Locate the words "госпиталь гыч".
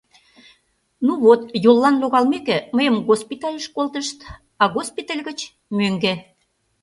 4.75-5.39